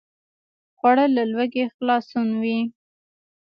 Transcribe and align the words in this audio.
خوړل 0.77 1.11
له 1.17 1.23
لوږې 1.33 1.65
خلاصون 1.75 2.27
وي 2.41 2.59